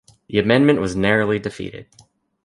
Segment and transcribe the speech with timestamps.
[0.29, 1.85] The amendment was narrowly defeated.